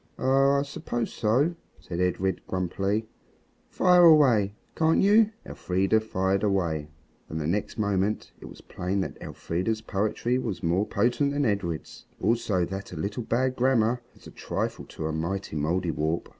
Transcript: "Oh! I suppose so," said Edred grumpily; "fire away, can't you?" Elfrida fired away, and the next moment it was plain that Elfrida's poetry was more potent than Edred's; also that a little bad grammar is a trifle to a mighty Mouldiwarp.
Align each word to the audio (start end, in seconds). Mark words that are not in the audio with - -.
"Oh! 0.17 0.53
I 0.53 0.61
suppose 0.63 1.13
so," 1.13 1.53
said 1.79 1.99
Edred 1.99 2.41
grumpily; 2.47 3.07
"fire 3.69 4.01
away, 4.03 4.55
can't 4.75 4.99
you?" 4.99 5.29
Elfrida 5.45 5.99
fired 5.99 6.41
away, 6.41 6.89
and 7.29 7.39
the 7.39 7.45
next 7.45 7.77
moment 7.77 8.31
it 8.39 8.45
was 8.45 8.61
plain 8.61 9.01
that 9.01 9.21
Elfrida's 9.21 9.81
poetry 9.81 10.39
was 10.39 10.63
more 10.63 10.87
potent 10.87 11.33
than 11.33 11.45
Edred's; 11.45 12.05
also 12.19 12.65
that 12.65 12.91
a 12.91 12.97
little 12.99 13.21
bad 13.21 13.55
grammar 13.55 14.01
is 14.15 14.25
a 14.25 14.31
trifle 14.31 14.85
to 14.85 15.05
a 15.05 15.11
mighty 15.11 15.55
Mouldiwarp. 15.55 16.29